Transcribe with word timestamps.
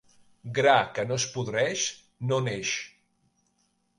Gra 0.59 0.71
que 0.99 1.05
no 1.09 1.17
es 1.21 1.27
podreix, 1.35 1.85
no 2.31 2.39
neix. 2.47 2.71